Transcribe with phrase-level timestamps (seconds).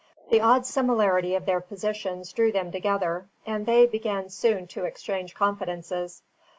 [0.31, 5.35] The odd similarity of their positions drew them together, and they began soon to exchange
[5.35, 6.23] confidences.